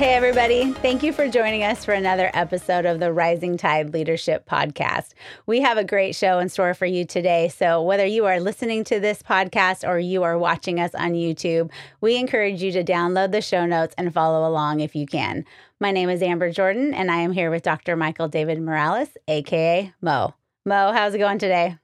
[0.00, 0.72] Hey, everybody.
[0.72, 5.10] Thank you for joining us for another episode of the Rising Tide Leadership Podcast.
[5.44, 7.48] We have a great show in store for you today.
[7.48, 11.70] So, whether you are listening to this podcast or you are watching us on YouTube,
[12.00, 15.44] we encourage you to download the show notes and follow along if you can.
[15.80, 17.94] My name is Amber Jordan, and I am here with Dr.
[17.94, 20.32] Michael David Morales, aka Mo.
[20.64, 21.76] Mo, how's it going today?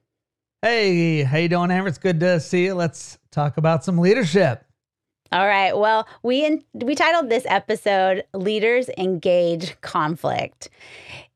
[0.62, 1.88] Hey, how you doing, Amber?
[1.88, 2.72] It's good to see you.
[2.72, 4.64] Let's talk about some leadership.
[5.32, 5.76] All right.
[5.76, 10.70] Well, we in, we titled this episode "Leaders Engage Conflict,"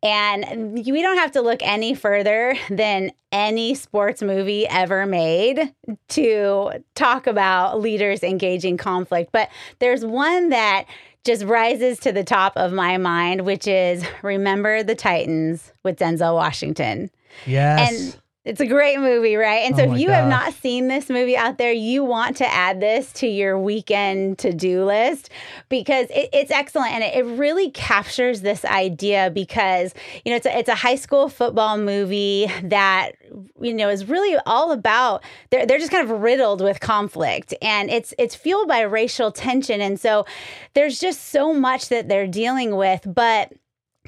[0.02, 5.74] and we don't have to look any further than any sports movie ever made
[6.08, 9.32] to talk about leaders engaging conflict.
[9.32, 9.48] But
[9.80, 10.86] there's one that
[11.24, 16.34] just rises to the top of my mind, which is "Remember the Titans" with Denzel
[16.34, 17.10] Washington.
[17.46, 17.90] Yes.
[17.90, 19.66] And it's a great movie, right?
[19.66, 22.50] And so, Oh if you have not seen this movie out there, you want to
[22.50, 25.28] add this to your weekend to do list
[25.68, 29.30] because it, it's excellent and it, it really captures this idea.
[29.30, 29.92] Because
[30.24, 33.12] you know, it's a, it's a high school football movie that
[33.60, 37.90] you know is really all about they're they're just kind of riddled with conflict and
[37.90, 40.24] it's it's fueled by racial tension, and so
[40.72, 43.52] there's just so much that they're dealing with, but.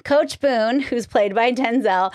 [0.04, 2.12] Coach Boone, who's played by Denzel,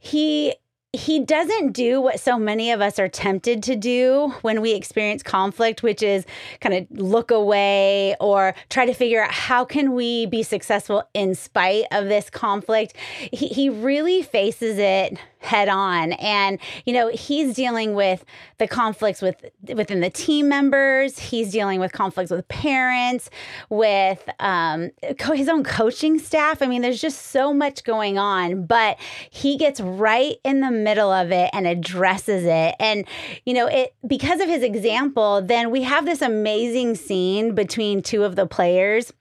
[0.00, 0.54] he
[0.96, 5.22] he doesn't do what so many of us are tempted to do when we experience
[5.22, 6.24] conflict which is
[6.60, 11.34] kind of look away or try to figure out how can we be successful in
[11.34, 12.96] spite of this conflict.
[13.32, 16.12] He, he really faces it head on.
[16.12, 18.24] And you know he's dealing with
[18.58, 19.44] the conflicts with
[19.74, 21.18] within the team members.
[21.18, 23.30] He's dealing with conflicts with parents
[23.70, 26.60] with um, co- his own coaching staff.
[26.60, 28.98] I mean there's just so much going on but
[29.30, 32.74] he gets right in the middle of it and addresses it.
[32.78, 33.06] And
[33.44, 38.24] you know it because of his example then we have this amazing scene between two
[38.24, 39.12] of the players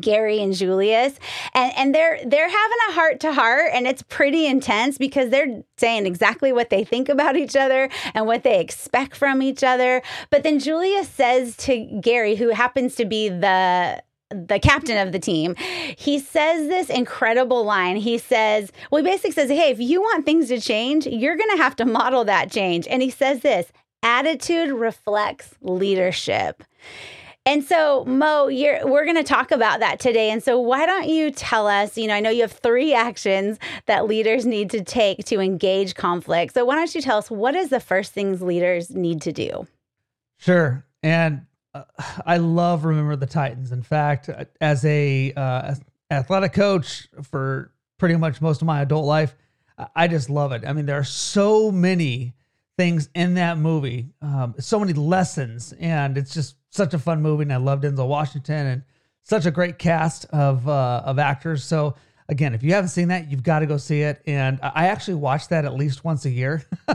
[0.00, 1.18] Gary and Julius
[1.54, 5.62] and and they're they're having a heart to heart and it's pretty intense because they're
[5.76, 10.02] saying exactly what they think about each other and what they expect from each other
[10.30, 15.18] but then Julius says to Gary who happens to be the the captain of the
[15.18, 15.54] team,
[15.96, 17.96] he says this incredible line.
[17.96, 21.50] He says, well, he basically says, hey, if you want things to change, you're going
[21.50, 22.86] to have to model that change.
[22.88, 23.70] And he says this
[24.02, 26.64] attitude reflects leadership.
[27.44, 30.30] And so, Mo, we're going to talk about that today.
[30.30, 31.98] And so, why don't you tell us?
[31.98, 35.94] You know, I know you have three actions that leaders need to take to engage
[35.94, 36.54] conflict.
[36.54, 39.66] So, why don't you tell us what is the first things leaders need to do?
[40.38, 40.84] Sure.
[41.02, 41.84] And uh,
[42.26, 43.72] I love Remember the Titans.
[43.72, 44.30] In fact,
[44.60, 45.74] as a uh,
[46.10, 49.34] athletic coach for pretty much most of my adult life,
[49.96, 50.62] I just love it.
[50.66, 52.34] I mean, there are so many
[52.78, 57.42] things in that movie, um, so many lessons, and it's just such a fun movie.
[57.42, 58.82] And I love Denzel Washington and
[59.22, 61.64] such a great cast of uh, of actors.
[61.64, 61.94] So
[62.28, 64.20] again, if you haven't seen that, you've got to go see it.
[64.26, 66.64] And I actually watch that at least once a year,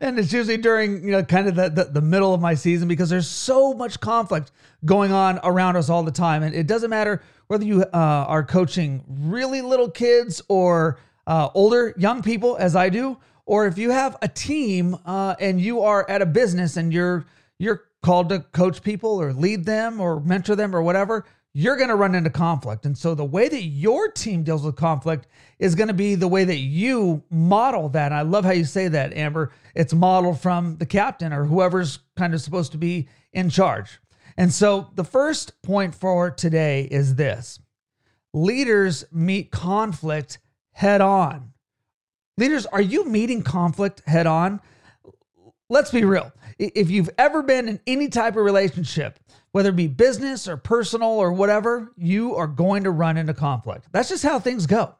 [0.00, 2.88] and it's usually during you know kind of the, the the middle of my season
[2.88, 4.50] because there's so much conflict
[4.84, 8.44] going on around us all the time, and it doesn't matter whether you uh, are
[8.44, 13.90] coaching really little kids or uh, older young people, as I do, or if you
[13.90, 17.24] have a team uh, and you are at a business and you're
[17.58, 21.88] you're called to coach people or lead them or mentor them or whatever, you're going
[21.88, 22.86] to run into conflict.
[22.86, 25.26] And so the way that your team deals with conflict
[25.58, 28.06] is going to be the way that you model that.
[28.06, 29.52] And I love how you say that, Amber.
[29.74, 34.00] It's modeled from the captain or whoever's kind of supposed to be in charge.
[34.36, 37.58] And so the first point for today is this
[38.32, 40.38] leaders meet conflict
[40.72, 41.52] head on.
[42.38, 44.60] Leaders, are you meeting conflict head on?
[45.68, 46.32] Let's be real.
[46.60, 49.18] If you've ever been in any type of relationship,
[49.52, 53.86] whether it be business or personal or whatever, you are going to run into conflict.
[53.92, 54.94] That's just how things go.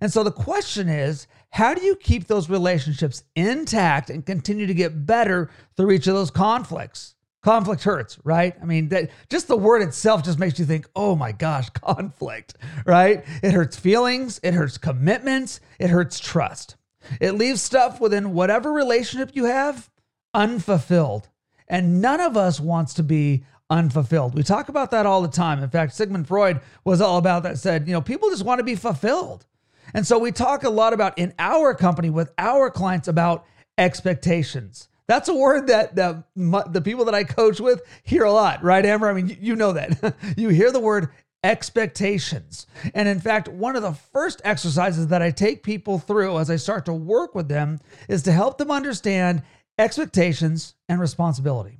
[0.00, 4.72] And so the question is, how do you keep those relationships intact and continue to
[4.72, 7.16] get better through each of those conflicts?
[7.42, 8.54] Conflict hurts, right?
[8.62, 12.54] I mean, that just the word itself just makes you think, "Oh my gosh, conflict."
[12.86, 13.24] Right?
[13.42, 16.76] It hurts feelings, it hurts commitments, it hurts trust.
[17.20, 19.90] It leaves stuff within whatever relationship you have
[20.34, 21.28] unfulfilled.
[21.68, 24.34] And none of us wants to be unfulfilled.
[24.34, 25.62] We talk about that all the time.
[25.62, 28.64] In fact, Sigmund Freud was all about that, said, you know, people just want to
[28.64, 29.46] be fulfilled.
[29.94, 33.46] And so we talk a lot about in our company with our clients about
[33.78, 34.88] expectations.
[35.06, 38.84] That's a word that, that the people that I coach with hear a lot, right,
[38.84, 39.08] Amber?
[39.08, 40.14] I mean, you, you know that.
[40.36, 41.08] you hear the word
[41.42, 42.66] expectations.
[42.94, 46.56] And in fact, one of the first exercises that I take people through as I
[46.56, 49.42] start to work with them is to help them understand
[49.80, 51.78] expectations and responsibility.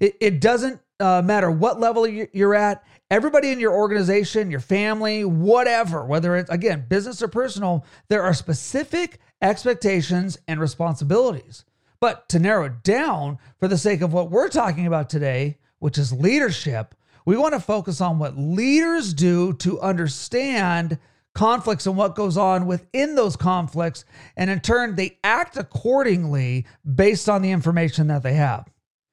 [0.00, 5.24] It, it doesn't uh, matter what level you're at, everybody in your organization, your family,
[5.24, 11.64] whatever, whether it's again business or personal, there are specific expectations and responsibilities.
[11.98, 15.98] But to narrow it down for the sake of what we're talking about today, which
[15.98, 20.98] is leadership, we want to focus on what leaders do to understand
[21.34, 24.04] conflicts and what goes on within those conflicts.
[24.36, 28.68] And in turn, they act accordingly based on the information that they have.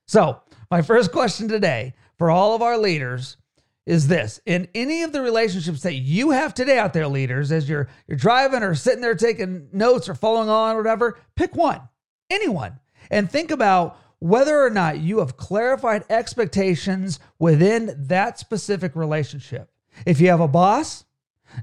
[0.08, 3.38] So, my first question today for all of our leaders
[3.86, 7.68] is this in any of the relationships that you have today out there leaders as
[7.68, 11.82] you're you're driving or sitting there taking notes or following on or whatever pick one
[12.30, 12.80] anyone
[13.10, 19.72] and think about whether or not you have clarified expectations within that specific relationship.
[20.06, 21.06] If you have a boss,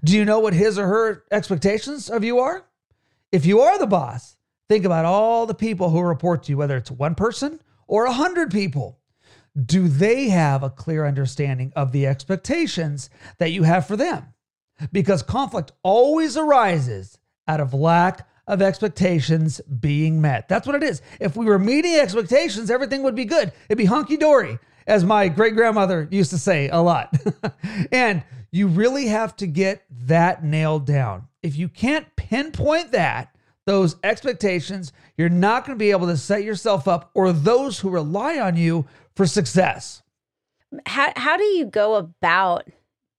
[0.04, 2.64] do you know what his or her expectations of you are?
[3.32, 4.36] If you are the boss,
[4.68, 8.12] think about all the people who report to you, whether it's one person or a
[8.12, 8.98] hundred people.
[9.64, 14.34] Do they have a clear understanding of the expectations that you have for them?
[14.92, 17.18] Because conflict always arises
[17.48, 20.48] out of lack of expectations being met.
[20.48, 21.02] That's what it is.
[21.20, 23.52] If we were meeting expectations, everything would be good.
[23.68, 27.16] It'd be hunky dory, as my great grandmother used to say a lot.
[27.92, 28.22] and
[28.56, 31.28] you really have to get that nailed down.
[31.42, 33.36] If you can't pinpoint that,
[33.66, 37.90] those expectations, you're not going to be able to set yourself up or those who
[37.90, 40.02] rely on you for success.
[40.86, 42.66] How, how do you go about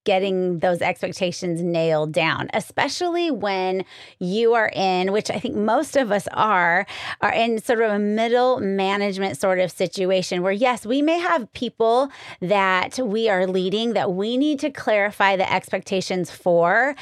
[0.07, 3.83] getting those expectations nailed down, especially when
[4.19, 6.87] you are in, which I think most of us are,
[7.19, 11.51] are in sort of a middle management sort of situation where, yes, we may have
[11.51, 12.09] people
[12.39, 16.95] that we are leading that we need to clarify the expectations for.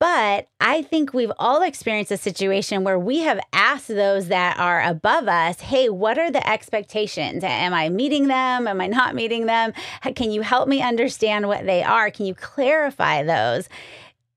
[0.00, 4.82] But I think we've all experienced a situation where we have asked those that are
[4.82, 7.44] above us, hey, what are the expectations?
[7.44, 8.66] Am I meeting them?
[8.66, 9.74] Am I not meeting them?
[10.16, 12.10] Can you help me understand what they are?
[12.10, 13.68] Can you clarify those?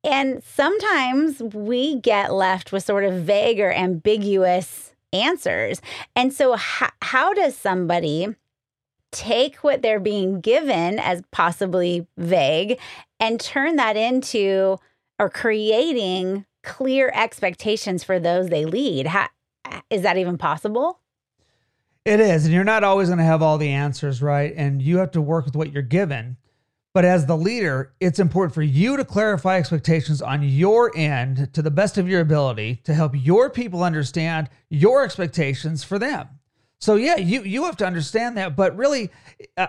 [0.04, 5.82] And sometimes we get left with sort of vague or ambiguous answers.
[6.14, 8.36] And so, how, how does somebody
[9.12, 12.80] take what they're being given as possibly vague
[13.20, 14.78] and turn that into
[15.20, 19.08] are creating clear expectations for those they lead.
[19.08, 19.28] How,
[19.90, 21.00] is that even possible?
[22.06, 22.46] It is.
[22.46, 24.54] And you're not always going to have all the answers, right?
[24.56, 26.38] And you have to work with what you're given.
[26.94, 31.62] But as the leader, it's important for you to clarify expectations on your end to
[31.62, 36.28] the best of your ability to help your people understand your expectations for them.
[36.80, 39.10] So yeah, you you have to understand that, but really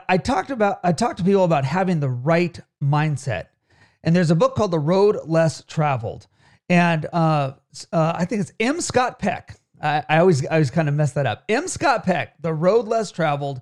[0.09, 3.47] I talked about I talked to people about having the right mindset.
[4.05, 6.29] And there's a book called The Road Less Traveled.
[6.69, 7.55] And uh,
[7.93, 8.81] uh, I think it's M.
[8.81, 9.59] Scott Peck.
[9.83, 11.45] I, I always I always kind of mess that up.
[11.49, 11.67] M.
[11.67, 13.61] Scott Peck, The Road Less Traveled.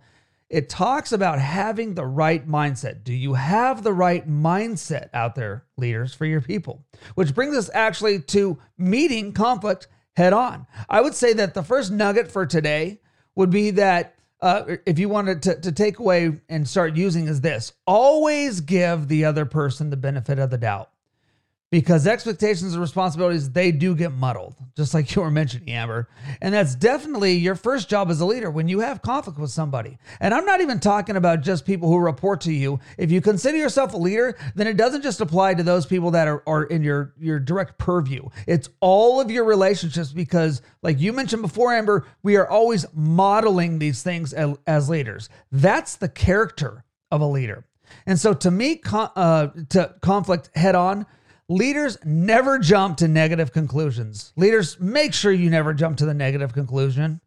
[0.51, 3.05] It talks about having the right mindset.
[3.05, 6.85] Do you have the right mindset out there, leaders, for your people?
[7.15, 10.67] Which brings us actually to meeting conflict head on.
[10.91, 13.01] I would say that the first nugget for today
[13.35, 17.41] would be that uh, if you wanted to, to take away and start using is
[17.41, 20.92] this always give the other person the benefit of the doubt
[21.73, 26.07] because expectations and responsibilities they do get muddled just like you were mentioning amber.
[26.41, 29.99] And that's definitely your first job as a leader when you have conflict with somebody.
[30.21, 32.79] And i'm not even talking about just people who report to you.
[32.99, 36.29] If you consider yourself a leader then it doesn't just apply to those people that
[36.29, 38.29] are, are in your your direct purview.
[38.47, 43.79] It's all of your relationships because like you mentioned before amber we are always modeling
[43.79, 45.31] these things as, as leaders.
[45.51, 47.65] That's the character of a leader.
[48.07, 51.07] And so to me uh, to conflict head on
[51.53, 54.33] Leaders never jump to negative conclusions.
[54.37, 57.21] Leaders, make sure you never jump to the negative conclusion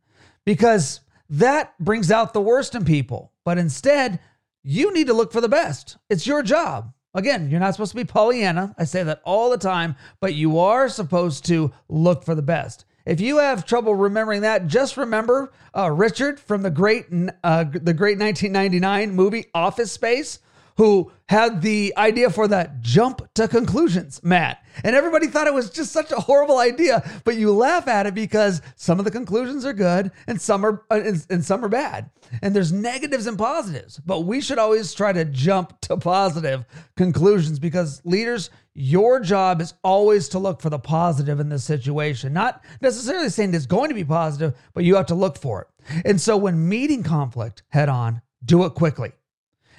[0.45, 3.31] because that brings out the worst in people.
[3.43, 4.19] But instead,
[4.63, 5.97] you need to look for the best.
[6.09, 6.91] It's your job.
[7.13, 8.73] Again, you're not supposed to be Pollyanna.
[8.79, 12.85] I say that all the time, but you are supposed to look for the best.
[13.05, 17.05] If you have trouble remembering that, just remember uh, Richard from the great,
[17.43, 20.39] uh, the great 1999 movie Office Space
[20.77, 24.63] who had the idea for that jump to conclusions, mat.
[24.83, 28.13] And everybody thought it was just such a horrible idea, but you laugh at it
[28.13, 31.69] because some of the conclusions are good and some are uh, and, and some are
[31.69, 32.09] bad.
[32.41, 36.65] And there's negatives and positives, but we should always try to jump to positive
[36.97, 42.33] conclusions because leaders, your job is always to look for the positive in this situation.
[42.33, 46.03] Not necessarily saying it's going to be positive, but you have to look for it.
[46.05, 49.13] And so when meeting conflict head on, do it quickly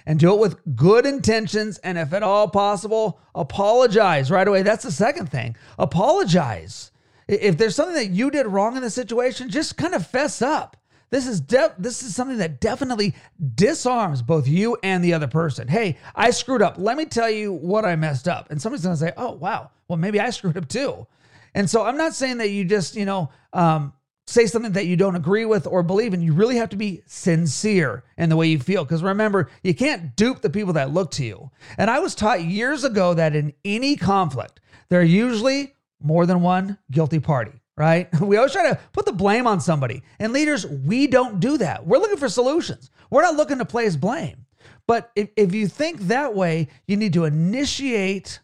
[0.07, 1.79] and do it with good intentions.
[1.79, 4.63] And if at all possible, apologize right away.
[4.63, 5.57] That's the second thing.
[5.79, 6.93] Apologize.
[7.29, 10.77] If there's something that you did wrong in the situation, just kind of fess up.
[11.11, 13.15] This is de- this is something that definitely
[13.55, 15.69] disarms both you and the other person.
[15.69, 16.77] Hey, I screwed up.
[16.79, 18.51] Let me tell you what I messed up.
[18.51, 19.71] And somebody's to say, "Oh, wow.
[19.87, 21.07] Well, maybe I screwed up too."
[21.55, 23.93] And so I'm not saying that you just, you know, um,
[24.27, 26.21] say something that you don't agree with or believe in.
[26.21, 28.85] You really have to be sincere in the way you feel.
[28.85, 31.51] Because remember, you can't dupe the people that look to you.
[31.79, 36.41] And I was taught years ago that in any conflict, there are usually more than
[36.43, 38.09] one guilty party, right?
[38.21, 40.03] We always try to put the blame on somebody.
[40.19, 41.87] And leaders, we don't do that.
[41.87, 44.47] We're looking for solutions, we're not looking to place blame.
[44.89, 48.41] But if, if you think that way, you need to initiate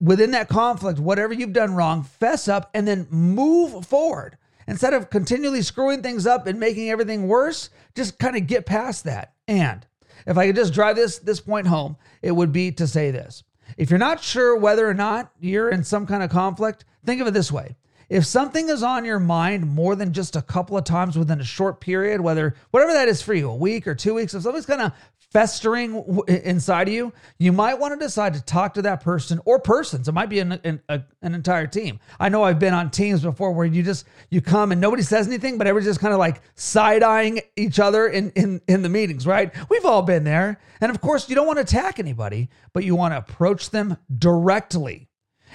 [0.00, 4.36] within that conflict whatever you've done wrong, fess up, and then move forward.
[4.66, 9.04] Instead of continually screwing things up and making everything worse, just kind of get past
[9.04, 9.34] that.
[9.46, 9.86] And
[10.26, 13.44] if I could just drive this this point home, it would be to say this.
[13.76, 17.26] If you're not sure whether or not you're in some kind of conflict, think of
[17.26, 17.76] it this way.
[18.14, 21.44] If something is on your mind more than just a couple of times within a
[21.44, 24.66] short period, whether whatever that is for you, a week or two weeks, if something's
[24.66, 24.92] kind of
[25.32, 25.96] festering
[26.28, 30.06] inside of you, you might want to decide to talk to that person or persons.
[30.06, 31.98] It might be an, an, a, an entire team.
[32.20, 35.26] I know I've been on teams before where you just you come and nobody says
[35.26, 38.88] anything, but everybody's just kind of like side eyeing each other in, in in the
[38.88, 39.52] meetings, right?
[39.68, 42.94] We've all been there, and of course, you don't want to attack anybody, but you
[42.94, 45.08] want to approach them directly,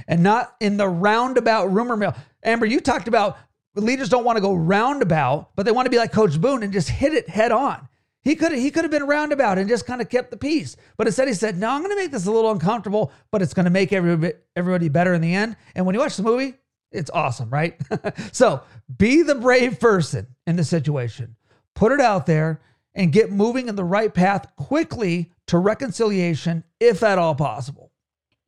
[0.09, 2.15] and not in the roundabout rumor mill.
[2.43, 3.37] Amber, you talked about
[3.75, 6.73] leaders don't want to go roundabout, but they want to be like Coach Boone and
[6.73, 7.87] just hit it head on.
[8.21, 11.07] He could he could have been roundabout and just kind of kept the peace, but
[11.07, 13.63] instead he said, "No, I'm going to make this a little uncomfortable, but it's going
[13.65, 16.55] to make everybody everybody better in the end." And when you watch the movie,
[16.91, 17.79] it's awesome, right?
[18.33, 18.61] so
[18.97, 21.37] be the brave person in the situation,
[21.75, 22.59] put it out there,
[22.93, 27.88] and get moving in the right path quickly to reconciliation, if at all possible.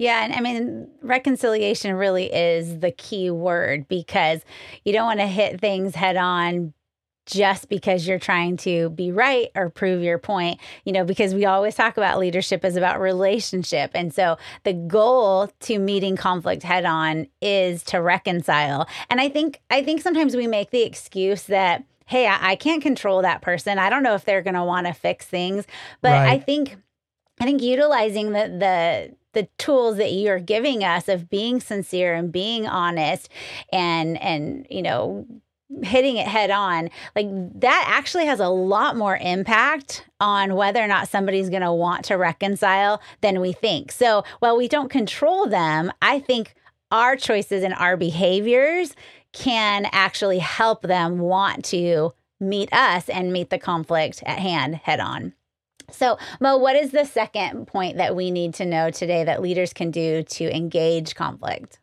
[0.02, 4.42] Yeah, and I mean, reconciliation really is the key word because
[4.84, 6.74] you don't want to hit things head on
[7.28, 11.46] just because you're trying to be right or prove your point, you know, because we
[11.46, 13.92] always talk about leadership is about relationship.
[13.94, 18.88] And so the goal to meeting conflict head on is to reconcile.
[19.12, 22.82] And I think I think sometimes we make the excuse that hey, I, I can't
[22.82, 23.78] control that person.
[23.78, 25.68] I don't know if they're going to want to fix things,
[26.02, 26.32] but right.
[26.32, 26.76] I think
[27.40, 32.32] I think utilizing the the the tools that you're giving us of being sincere and
[32.32, 33.30] being honest
[33.72, 35.26] and and you know
[35.84, 37.28] hitting it head on, like
[37.60, 42.06] that actually has a lot more impact on whether or not somebody's going to want
[42.06, 43.92] to reconcile than we think.
[43.92, 46.56] So while we don't control them, I think
[46.92, 48.96] our choices and our behaviors
[49.34, 55.00] can actually help them want to meet us and meet the conflict at hand head
[55.00, 55.34] on.
[55.92, 59.74] So, Mo, what is the second point that we need to know today that leaders
[59.74, 61.80] can do to engage conflict?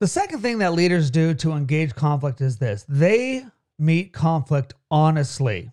[0.00, 3.44] The second thing that leaders do to engage conflict is this they
[3.78, 5.70] meet conflict honestly.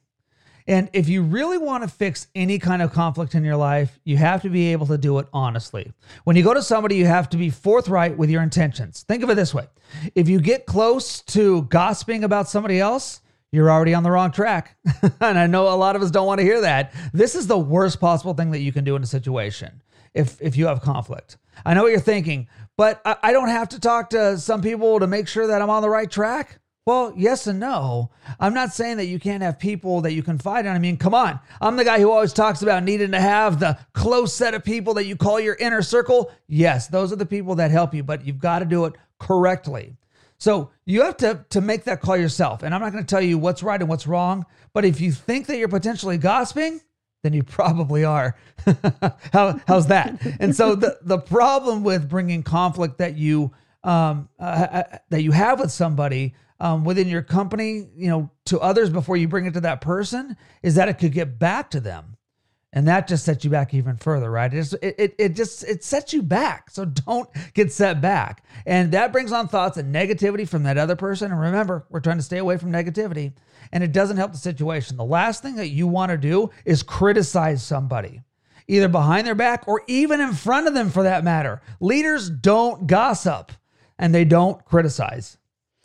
[0.68, 4.18] And if you really want to fix any kind of conflict in your life, you
[4.18, 5.92] have to be able to do it honestly.
[6.24, 9.04] When you go to somebody, you have to be forthright with your intentions.
[9.04, 9.68] Think of it this way
[10.16, 13.22] if you get close to gossiping about somebody else,
[13.52, 14.78] you're already on the wrong track.
[15.22, 16.94] and I know a lot of us don't want to hear that.
[17.14, 19.82] This is the worst possible thing that you can do in a situation
[20.14, 21.38] if, if you have conflict.
[21.66, 22.48] I know what you're thinking.
[22.78, 25.70] But I, I don't have to talk to some people to make sure that I'm
[25.70, 26.60] on the right track.
[26.86, 28.10] Well, yes and no.
[28.40, 30.72] I'm not saying that you can't have people that you confide in.
[30.72, 31.40] I mean, come on.
[31.60, 34.96] I'm the guy who always talks about needing to have the close set of people
[34.96, 36.32] that you call your inner circle.
[36.48, 39.96] Yes, those are the people that help you, but you've got to do it correctly.
[40.42, 42.64] So you have to, to make that call yourself.
[42.64, 44.48] And I'm not going to tell you what's right and what's wrong.
[44.74, 46.82] But if you think that you're potentially gossiping,
[47.22, 48.36] then you probably are.
[49.34, 50.20] How, how's that?
[50.40, 53.52] and so the, the problem with bringing conflict that you
[53.84, 58.60] um, uh, uh, that you have with somebody um, within your company, you know, to
[58.60, 61.80] others before you bring it to that person, is that it could get back to
[61.80, 62.18] them,
[62.74, 64.54] and that just sets you back even further, right?
[64.54, 66.70] It just, it, it, it just it sets you back.
[66.70, 70.96] So don't get set back, and that brings on thoughts and negativity from that other
[70.96, 71.32] person.
[71.32, 73.34] And remember, we're trying to stay away from negativity
[73.74, 74.98] and it doesn't help the situation.
[74.98, 78.22] The last thing that you want to do is criticize somebody.
[78.68, 81.62] either behind their back or even in front of them for that matter.
[81.80, 83.52] Leaders don't gossip
[84.00, 85.38] and they don't criticize.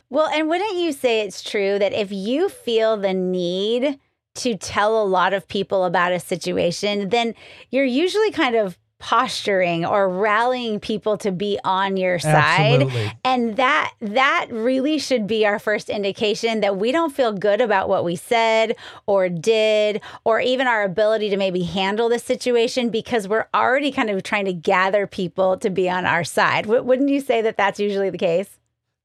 [0.09, 3.99] Well, and wouldn't you say it's true that if you feel the need
[4.37, 7.35] to tell a lot of people about a situation, then
[7.69, 12.81] you're usually kind of posturing or rallying people to be on your side.
[12.81, 13.11] Absolutely.
[13.23, 17.89] and that that really should be our first indication that we don't feel good about
[17.89, 18.75] what we said
[19.05, 24.09] or did or even our ability to maybe handle the situation because we're already kind
[24.09, 26.63] of trying to gather people to be on our side.
[26.63, 28.56] W- wouldn't you say that that's usually the case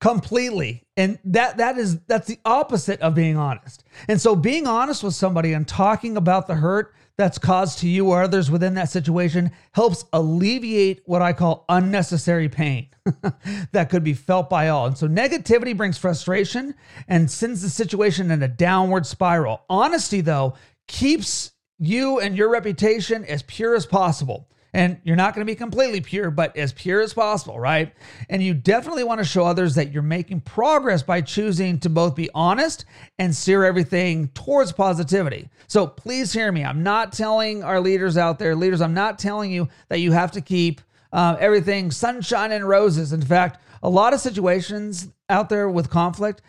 [0.02, 0.82] completely.
[0.96, 3.84] And that that is that's the opposite of being honest.
[4.08, 8.10] And so being honest with somebody and talking about the hurt that's caused to you
[8.10, 12.88] or others within that situation helps alleviate what i call unnecessary pain
[13.72, 14.86] that could be felt by all.
[14.86, 16.74] And so negativity brings frustration
[17.06, 19.62] and sends the situation in a downward spiral.
[19.70, 20.54] Honesty though
[20.88, 25.56] keeps you and your reputation as pure as possible and you're not going to be
[25.56, 27.92] completely pure, but as pure as possible, right?
[28.30, 32.14] And you definitely want to show others that you're making progress by choosing to both
[32.14, 32.86] be honest
[33.18, 35.50] and steer everything towards positivity.
[35.68, 36.64] So please hear me.
[36.64, 40.32] I'm not telling our leaders out there, leaders, I'm not telling you that you have
[40.32, 40.80] to keep
[41.12, 43.12] uh, everything sunshine and roses.
[43.12, 46.40] In fact, a lot of situations out there with conflict,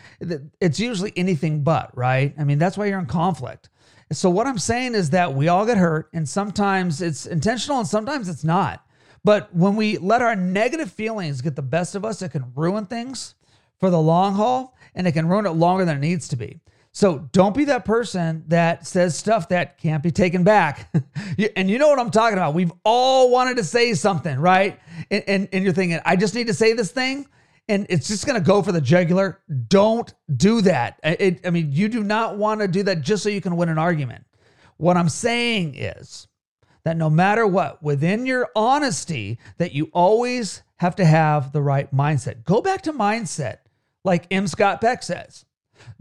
[0.62, 2.34] it's usually anything but, right?
[2.38, 3.70] I mean, that's why you're in conflict.
[4.14, 7.88] So what I'm saying is that we all get hurt and sometimes it's intentional and
[7.88, 8.86] sometimes it's not.
[9.24, 12.86] But when we let our negative feelings get the best of us, it can ruin
[12.86, 13.36] things
[13.80, 16.60] for the long haul and it can ruin it longer than it needs to be.
[16.92, 20.94] So don't be that person that says stuff that can't be taken back.
[21.56, 22.54] and you know what I'm talking about.
[22.54, 24.80] We've all wanted to say something, right?
[25.10, 27.28] And, and, and you're thinking, I just need to say this thing
[27.68, 29.40] and it's just going to go for the jugular.
[29.68, 31.00] Don't do that.
[31.04, 33.70] It, I mean, you do not want to do that just so you can win
[33.70, 34.26] an argument.
[34.78, 36.28] What I'm saying is
[36.84, 41.94] that no matter what, within your honesty, that you always have to have the right
[41.96, 42.44] mindset.
[42.44, 43.60] Go back to mindset,
[44.04, 44.48] like M.
[44.48, 45.46] Scott Peck says.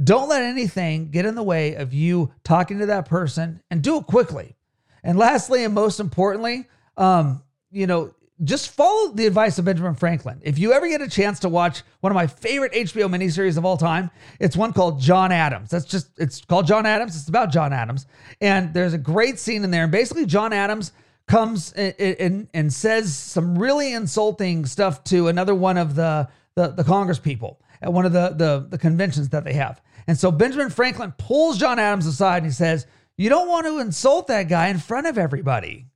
[0.03, 3.99] Don't let anything get in the way of you talking to that person and do
[3.99, 4.57] it quickly.
[5.05, 10.41] And lastly, and most importantly, um, you know, just follow the advice of Benjamin Franklin.
[10.43, 13.65] If you ever get a chance to watch one of my favorite HBO miniseries of
[13.65, 15.71] all time, it's one called John Adams.
[15.71, 17.17] That's just, it's called John Adams.
[17.17, 18.07] It's about John Adams.
[18.41, 19.85] And there's a great scene in there.
[19.85, 20.93] And basically, John Adams
[21.27, 26.85] comes and, and, says some really insulting stuff to another one of the, the, the
[26.85, 29.81] Congress people at one of the, the, the conventions that they have.
[30.09, 32.87] And so Benjamin Franklin pulls John Adams aside and he says,
[33.17, 35.87] You don't want to insult that guy in front of everybody.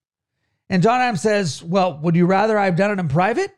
[0.69, 3.53] And John Adams says, Well, would you rather I've done it in private?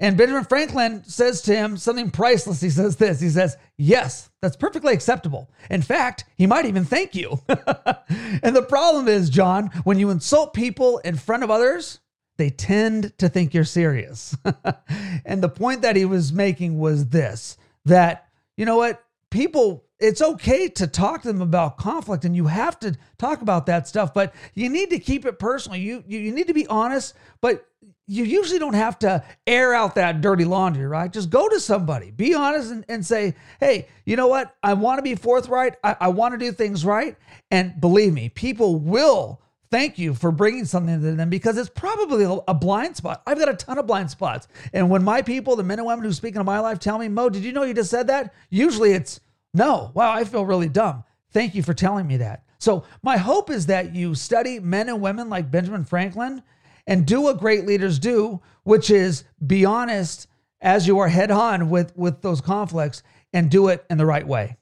[0.00, 2.60] And Benjamin Franklin says to him something priceless.
[2.60, 5.50] He says this He says, Yes, that's perfectly acceptable.
[5.70, 7.40] In fact, he might even thank you.
[7.48, 12.00] and the problem is, John, when you insult people in front of others,
[12.36, 14.36] they tend to think you're serious.
[15.24, 19.04] and the point that he was making was this that, you know what?
[19.30, 23.66] People it's okay to talk to them about conflict and you have to talk about
[23.66, 26.66] that stuff but you need to keep it personal you you, you need to be
[26.66, 27.66] honest but
[28.06, 32.10] you usually don't have to air out that dirty laundry right just go to somebody
[32.10, 35.96] be honest and, and say hey you know what i want to be forthright i,
[36.00, 37.16] I want to do things right
[37.50, 39.40] and believe me people will
[39.74, 43.24] thank you for bringing something to them because it's probably a blind spot.
[43.26, 44.46] I've got a ton of blind spots.
[44.72, 47.08] And when my people, the men and women who speak into my life, tell me,
[47.08, 48.32] Mo, did you know you just said that?
[48.50, 49.18] Usually it's,
[49.54, 51.04] no, wow, I feel really dumb.
[51.30, 52.44] Thank you for telling me that.
[52.58, 56.42] So, my hope is that you study men and women like Benjamin Franklin
[56.86, 60.26] and do what great leaders do, which is be honest
[60.60, 64.26] as you are head on with, with those conflicts and do it in the right
[64.26, 64.56] way.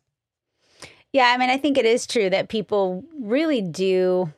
[1.13, 4.33] Yeah, I mean, I think it is true that people really do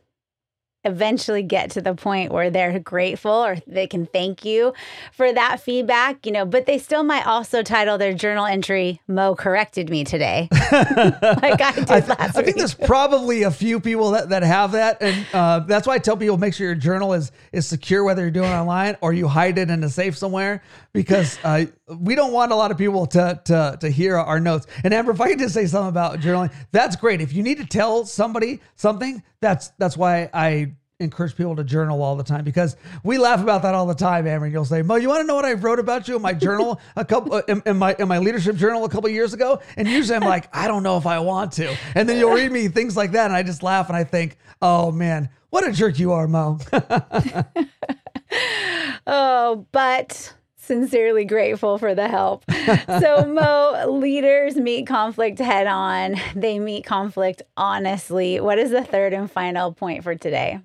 [0.84, 4.72] eventually get to the point where they're grateful or they can thank you
[5.12, 9.34] for that feedback, you know, but they still might also title their journal entry, Mo
[9.34, 10.48] corrected me today.
[10.52, 14.72] like I did I, last I think there's probably a few people that, that have
[14.72, 14.98] that.
[15.00, 18.22] And uh, that's why I tell people make sure your journal is, is secure, whether
[18.22, 21.64] you're doing it online or you hide it in a safe somewhere, because uh,
[21.98, 24.66] we don't want a lot of people to, to, to hear our notes.
[24.82, 27.20] And Amber, if I could just say something about journaling, that's great.
[27.20, 32.02] If you need to tell somebody something, that's, that's why I encourage people to journal
[32.02, 34.46] all the time because we laugh about that all the time, Amber.
[34.46, 36.80] You'll say, Mo, you want to know what I wrote about you in my journal
[36.96, 39.60] a couple uh, in, in, my in my leadership journal a couple years ago?
[39.76, 41.76] And usually I'm like, I don't know if I want to.
[41.94, 44.38] And then you'll read me things like that, and I just laugh and I think,
[44.62, 46.58] oh man, what a jerk you are, Mo.
[49.06, 52.44] oh, but sincerely grateful for the help.
[52.86, 58.40] so, Mo, leaders meet conflict head on, they meet conflict honestly.
[58.40, 60.60] What is the third and final point for today?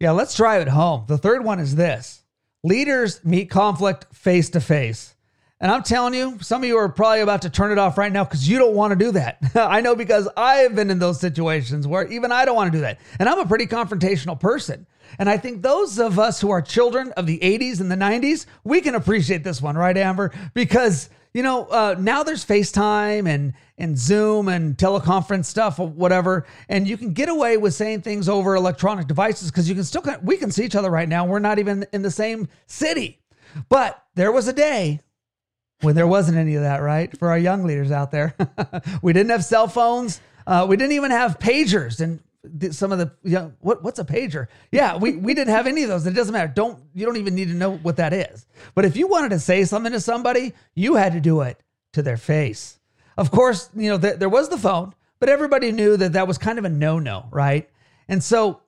[0.00, 1.04] Yeah, let's drive it home.
[1.06, 2.22] The third one is this
[2.62, 5.14] leaders meet conflict face to face.
[5.60, 8.12] And I'm telling you, some of you are probably about to turn it off right
[8.12, 9.38] now because you don't want to do that.
[9.54, 12.78] I know because I have been in those situations where even I don't want to
[12.78, 13.00] do that.
[13.18, 14.86] And I'm a pretty confrontational person.
[15.18, 18.46] And I think those of us who are children of the 80s and the 90s,
[18.64, 20.32] we can appreciate this one, right, Amber?
[20.54, 26.46] Because you know, uh, now there's FaceTime and and Zoom and teleconference stuff or whatever,
[26.68, 30.04] and you can get away with saying things over electronic devices because you can still
[30.22, 31.26] we can see each other right now.
[31.26, 33.20] We're not even in the same city,
[33.68, 35.00] but there was a day
[35.80, 37.16] when there wasn't any of that, right?
[37.18, 38.36] For our young leaders out there,
[39.02, 40.20] we didn't have cell phones.
[40.46, 42.20] Uh, we didn't even have pagers, and
[42.70, 44.48] some of the you know, what what's a pager?
[44.70, 46.06] Yeah, we we didn't have any of those.
[46.06, 46.52] It doesn't matter.
[46.54, 48.46] Don't you don't even need to know what that is.
[48.74, 51.60] But if you wanted to say something to somebody, you had to do it
[51.92, 52.78] to their face.
[53.16, 56.38] Of course, you know th- there was the phone, but everybody knew that that was
[56.38, 57.68] kind of a no no, right?
[58.08, 58.60] And so,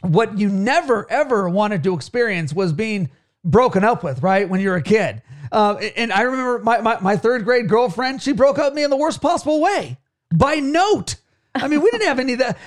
[0.00, 3.10] what you never ever wanted to experience was being
[3.44, 4.48] broken up with, right?
[4.48, 5.22] When you're a kid.
[5.52, 8.22] Uh, and I remember my, my my third grade girlfriend.
[8.22, 9.98] She broke up with me in the worst possible way
[10.34, 11.16] by note
[11.54, 12.58] I mean, we didn't have any of that.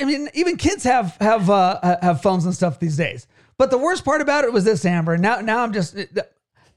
[0.00, 3.26] I mean, even kids have have uh, have phones and stuff these days.
[3.56, 5.16] But the worst part about it was this, Amber.
[5.16, 5.96] Now, now I'm just.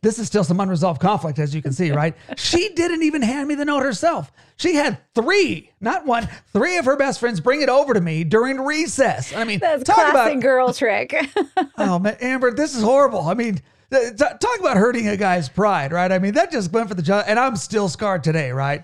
[0.03, 2.15] This is still some unresolved conflict, as you can see, right?
[2.37, 4.31] she didn't even hand me the note herself.
[4.55, 8.23] She had three, not one, three of her best friends bring it over to me
[8.23, 9.33] during recess.
[9.35, 11.15] I mean, that's talk about, girl trick.
[11.79, 13.21] oh man, Amber, this is horrible.
[13.21, 13.59] I mean,
[13.91, 16.11] talk about hurting a guy's pride, right?
[16.11, 18.83] I mean, that just went for the job, and I'm still scarred today, right?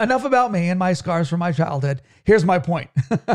[0.00, 2.02] Enough about me and my scars from my childhood.
[2.24, 2.90] Here's my point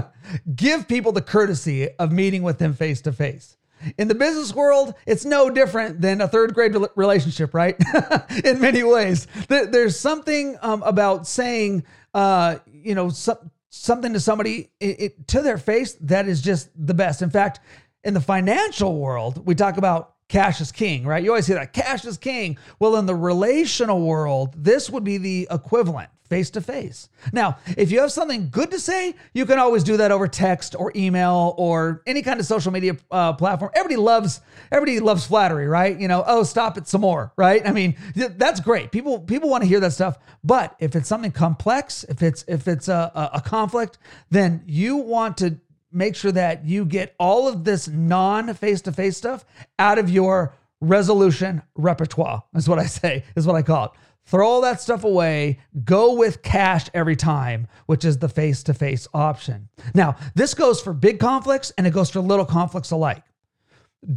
[0.56, 3.56] give people the courtesy of meeting with them face to face.
[3.98, 7.78] In the business world, it's no different than a third grade relationship, right?
[8.44, 14.70] In many ways, there's something um, about saying, uh, you know, so- something to somebody
[14.82, 17.22] it, it, to their face that is just the best.
[17.22, 17.62] In fact,
[18.04, 21.24] in the financial world, we talk about cash is king, right?
[21.24, 22.58] You always hear that cash is king.
[22.80, 27.10] Well, in the relational world, this would be the equivalent face to face.
[27.34, 30.76] Now, if you have something good to say, you can always do that over text
[30.78, 33.72] or email or any kind of social media uh, platform.
[33.76, 36.00] Everybody loves everybody loves flattery, right?
[36.00, 37.68] You know, oh, stop it some more, right?
[37.68, 38.92] I mean, that's great.
[38.92, 40.18] People people want to hear that stuff.
[40.44, 43.98] But if it's something complex, if it's if it's a, a conflict,
[44.30, 45.60] then you want to
[45.92, 49.46] make sure that you get all of this non face to face stuff
[49.78, 52.44] out of your resolution repertoire.
[52.56, 53.24] Is what I say.
[53.36, 53.92] Is what I call it.
[54.30, 55.58] Throw all that stuff away.
[55.84, 59.70] Go with cash every time, which is the face to face option.
[59.96, 63.24] Now, this goes for big conflicts and it goes for little conflicts alike.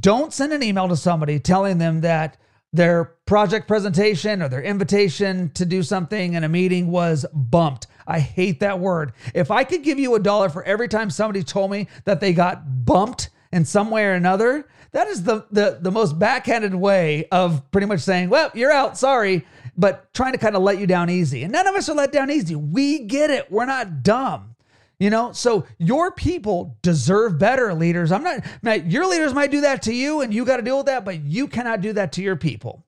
[0.01, 2.37] Don't send an email to somebody telling them that
[2.75, 7.87] their project presentation or their invitation to do something in a meeting was bumped.
[8.07, 9.15] I hate that word.
[9.35, 12.35] If I could give you a dollar for every time somebody told me that they
[12.35, 17.29] got bumped in some way or another, that is the, the, the most backhanded way
[17.33, 20.87] of pretty much saying, well, you're out, sorry but trying to kind of let you
[20.87, 21.43] down easy.
[21.43, 22.55] And none of us are let down easy.
[22.55, 23.51] We get it.
[23.51, 24.57] We're not dumb.
[24.99, 28.13] You know, so your people deserve better leaders.
[28.13, 30.77] I'm not, now your leaders might do that to you and you got to deal
[30.77, 32.85] with that, but you cannot do that to your people.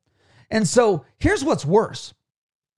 [0.48, 2.14] And so here's what's worse.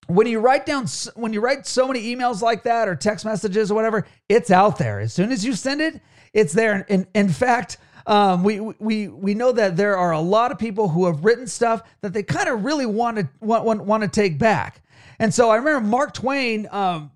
[0.07, 3.71] When you write down, when you write so many emails like that or text messages
[3.71, 5.01] or whatever, it's out there.
[5.01, 6.01] As soon as you send it,
[6.33, 6.87] it's there.
[6.89, 10.89] And in fact, um, we we we know that there are a lot of people
[10.89, 14.09] who have written stuff that they kind of really want to want, want, want to
[14.09, 14.81] take back.
[15.19, 17.11] And so I remember Mark Twain um,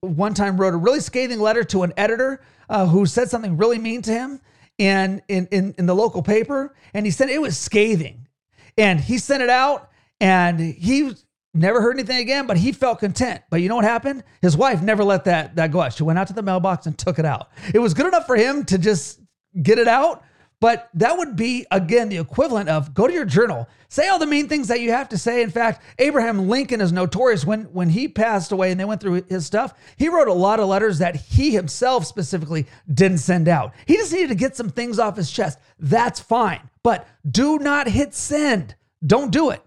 [0.00, 3.78] one time wrote a really scathing letter to an editor uh, who said something really
[3.78, 4.40] mean to him
[4.78, 8.28] and in, in in the local paper, and he said it was scathing,
[8.76, 11.14] and he sent it out, and he
[11.54, 13.42] never heard anything again, but he felt content.
[13.50, 14.22] But you know what happened?
[14.40, 15.94] His wife never let that that go out.
[15.94, 17.50] She went out to the mailbox and took it out.
[17.74, 19.20] It was good enough for him to just
[19.62, 20.22] get it out,
[20.60, 24.26] but that would be, again, the equivalent of go to your journal, say all the
[24.26, 25.42] mean things that you have to say.
[25.42, 29.22] In fact, Abraham Lincoln is notorious when, when he passed away and they went through
[29.28, 29.74] his stuff.
[29.96, 33.72] He wrote a lot of letters that he himself specifically didn't send out.
[33.86, 35.58] He just needed to get some things off his chest.
[35.78, 36.68] That's fine.
[36.82, 38.74] But do not hit send.
[39.06, 39.62] Don't do it.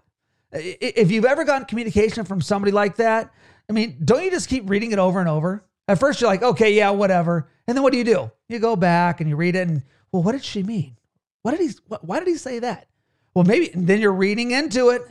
[0.52, 3.32] If you've ever gotten communication from somebody like that,
[3.70, 5.64] I mean, don't you just keep reading it over and over?
[5.88, 7.48] At first, you're like, okay, yeah, whatever.
[7.66, 8.30] And then what do you do?
[8.48, 10.96] You go back and you read it and well, what did she mean?
[11.42, 12.86] What did he, why did he say that?
[13.34, 15.02] Well, maybe then you're reading into it.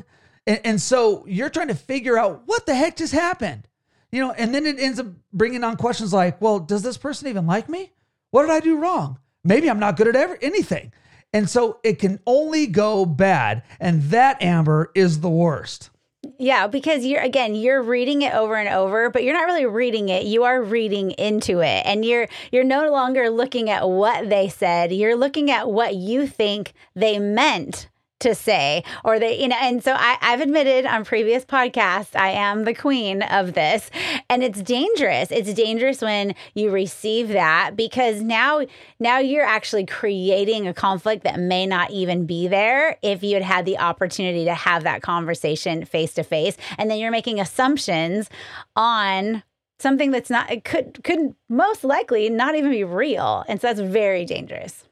[0.48, 3.68] And, and so you're trying to figure out what the heck just happened,
[4.12, 7.28] you know, and then it ends up bringing on questions like, well, does this person
[7.28, 7.92] even like me?
[8.30, 9.20] What did I do wrong?
[9.44, 10.94] Maybe I'm not good at ever, anything.
[11.34, 13.64] And so it can only go bad.
[13.80, 15.90] And that, Amber, is the worst.
[16.41, 20.10] Yeah, because you're again, you're reading it over and over, but you're not really reading
[20.10, 20.25] it.
[20.25, 21.84] You are reading into it.
[21.86, 24.91] And you're you're no longer looking at what they said.
[24.91, 27.89] You're looking at what you think they meant
[28.21, 32.29] to say or they you know and so I, i've admitted on previous podcasts i
[32.29, 33.89] am the queen of this.
[34.29, 35.31] And it's dangerous.
[35.31, 38.62] It's dangerous when you receive that because now
[38.99, 43.43] now you're actually creating a conflict that may not even be there if you had
[43.43, 48.29] had the opportunity to have that conversation face to face and then you're making assumptions
[48.75, 49.43] on
[49.79, 53.43] something that's not it could could most likely not even be real.
[53.47, 54.84] And so that's very dangerous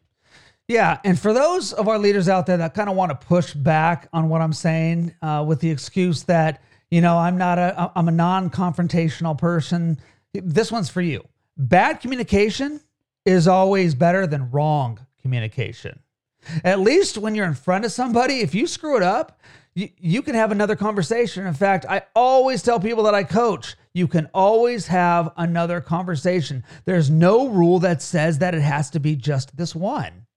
[0.70, 3.56] yeah, and for those of our leaders out there that kind of want to push
[3.56, 7.92] back on what I'm saying uh, with the excuse that you know I'm not a
[7.96, 10.00] I'm a non-confrontational person,
[10.32, 11.28] this one's for you.
[11.58, 12.80] Bad communication
[13.26, 16.00] is always better than wrong communication.
[16.64, 19.42] At least when you're in front of somebody, if you screw it up,
[19.74, 21.48] you, you can have another conversation.
[21.48, 26.64] In fact, I always tell people that I coach, you can always have another conversation.
[26.86, 30.28] There's no rule that says that it has to be just this one.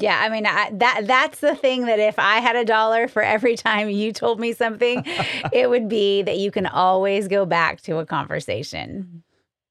[0.00, 3.22] Yeah, I mean I, that that's the thing that if I had a dollar for
[3.22, 5.02] every time you told me something,
[5.52, 9.22] it would be that you can always go back to a conversation.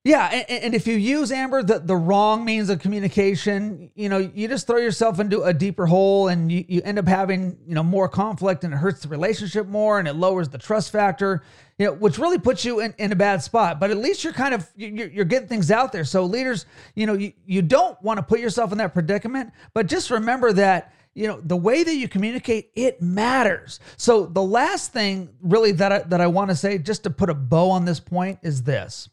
[0.06, 4.18] Yeah, and, and, if you use Amber the, the wrong means of communication, you know,
[4.18, 7.76] you just throw yourself into a deeper hole and you, you end up having, you
[7.76, 11.44] know, more conflict and it hurts the relationship more and it lowers the trust factor,
[11.78, 13.78] you know, which really puts you in, in a bad spot.
[13.78, 16.06] But at least you're kind of you're, you're getting things out there.
[16.06, 19.88] So leaders, you know, you, you don't want to put yourself in that predicament, but
[19.88, 24.94] just remember that you know the way that you communicate it matters so the last
[24.94, 27.84] thing really that I, that I want to say just to put a bow on
[27.84, 29.10] this point is this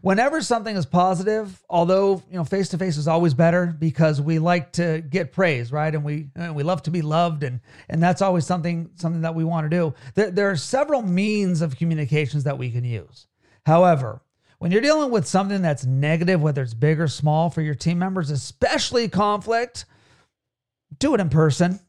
[0.00, 4.38] whenever something is positive, although you know face to face is always better because we
[4.38, 5.94] like to get praise, right?
[5.94, 9.34] And we and we love to be loved, and and that's always something something that
[9.34, 9.94] we want to do.
[10.14, 13.26] There, there are several means of communications that we can use.
[13.66, 14.22] However,
[14.58, 17.98] when you're dealing with something that's negative, whether it's big or small for your team
[17.98, 19.86] members, especially conflict,
[20.98, 21.80] do it in person.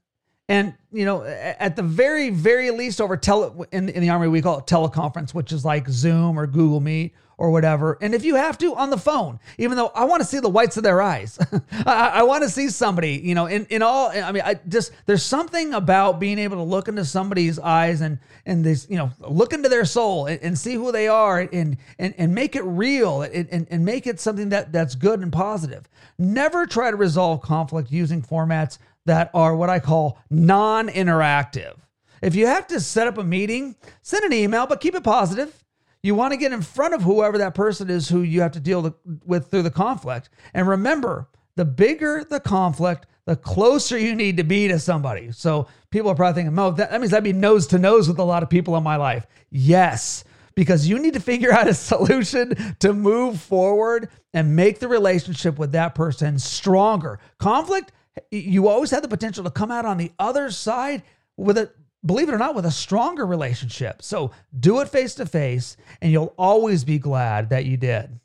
[0.49, 4.41] And you know, at the very, very least, over tele in, in the army, we
[4.41, 7.97] call it teleconference, which is like Zoom or Google Meet or whatever.
[7.99, 10.47] And if you have to, on the phone, even though I want to see the
[10.47, 11.38] whites of their eyes,
[11.86, 14.93] I, I want to see somebody, you know, in, in all, I mean, I just,
[15.08, 19.12] there's something about being able to look into somebody's eyes and, and this, you know,
[19.19, 22.63] look into their soul and, and see who they are and, and, and make it
[22.63, 25.89] real and, and, and make it something that that's good and positive.
[26.17, 31.75] Never try to resolve conflict using formats that are what I call non interactive.
[32.21, 35.62] If you have to set up a meeting, send an email, but keep it positive
[36.04, 38.60] you want to get in front of whoever that person is who you have to
[38.60, 40.30] deal with through the conflict.
[40.54, 45.32] And remember, the bigger the conflict, the closer you need to be to somebody.
[45.32, 48.20] So people are probably thinking, Mo, that, that means I'd be nose to nose with
[48.20, 49.26] a lot of people in my life.
[49.50, 54.89] Yes, because you need to figure out a solution to move forward and make the
[54.89, 57.20] relationship with that person stronger.
[57.38, 57.94] Conflict,
[58.30, 61.04] you always have the potential to come out on the other side
[61.38, 61.72] with a
[62.06, 64.02] believe it or not, with a stronger relationship.
[64.02, 68.20] So do it face to face, and you'll always be glad that you did.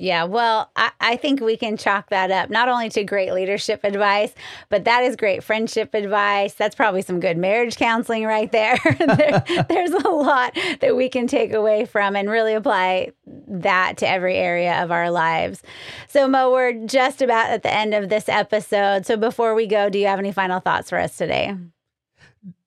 [0.00, 3.80] Yeah, well, I, I, think we can chalk that up not only to great leadership
[3.82, 4.32] advice,
[4.68, 6.54] but that is great friendship advice.
[6.54, 8.78] That's probably some good marriage counseling right there.
[8.98, 9.44] there.
[9.68, 13.10] There's a lot that we can take away from and really apply
[13.48, 15.64] that to every area of our lives.
[16.06, 19.04] So, Mo, we're just about at the end of this episode.
[19.04, 21.56] So, before we go, do you have any final thoughts for us today?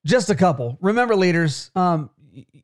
[0.06, 0.78] Just a couple.
[0.82, 2.10] Remember, leaders, um,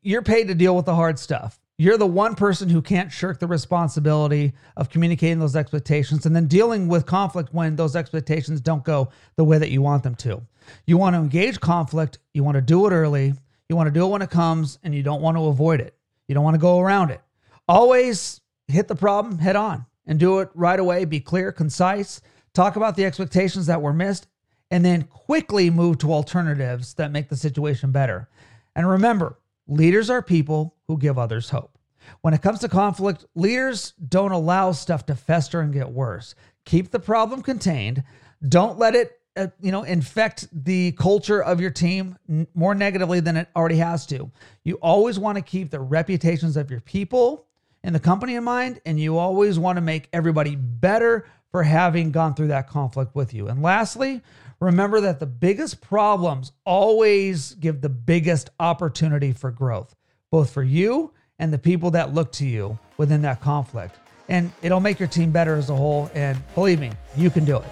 [0.02, 1.60] you're paid to deal with the hard stuff.
[1.80, 6.48] You're the one person who can't shirk the responsibility of communicating those expectations and then
[6.48, 10.42] dealing with conflict when those expectations don't go the way that you want them to.
[10.86, 13.32] You want to engage conflict, you want to do it early,
[13.68, 15.94] you want to do it when it comes, and you don't want to avoid it.
[16.26, 17.20] You don't want to go around it.
[17.68, 21.04] Always hit the problem head on and do it right away.
[21.04, 22.20] Be clear, concise,
[22.54, 24.26] talk about the expectations that were missed,
[24.70, 28.28] and then quickly move to alternatives that make the situation better.
[28.74, 31.78] And remember, leaders are people who give others hope.
[32.20, 36.34] When it comes to conflict, leaders don't allow stuff to fester and get worse.
[36.64, 38.02] Keep the problem contained.
[38.46, 42.16] Don't let it, uh, you know, infect the culture of your team
[42.54, 44.30] more negatively than it already has to.
[44.64, 47.46] You always want to keep the reputations of your people
[47.82, 52.10] and the company in mind, and you always want to make everybody better for having
[52.10, 53.48] gone through that conflict with you.
[53.48, 54.20] And lastly,
[54.60, 59.94] remember that the biggest problems always give the biggest opportunity for growth,
[60.30, 63.96] both for you and the people that look to you within that conflict.
[64.28, 66.10] And it'll make your team better as a whole.
[66.14, 67.64] And believe me, you can do it.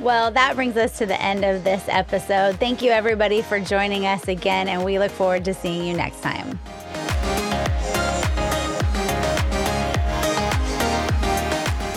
[0.00, 2.56] Well, that brings us to the end of this episode.
[2.56, 6.20] Thank you, everybody, for joining us again, and we look forward to seeing you next
[6.20, 6.58] time.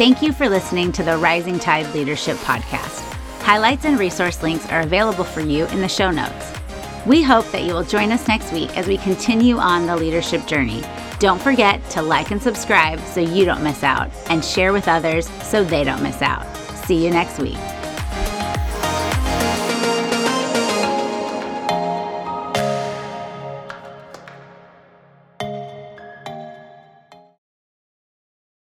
[0.01, 3.01] Thank you for listening to the Rising Tide Leadership Podcast.
[3.43, 6.51] Highlights and resource links are available for you in the show notes.
[7.05, 10.47] We hope that you will join us next week as we continue on the leadership
[10.47, 10.83] journey.
[11.19, 15.29] Don't forget to like and subscribe so you don't miss out, and share with others
[15.43, 16.47] so they don't miss out.
[16.77, 17.59] See you next week.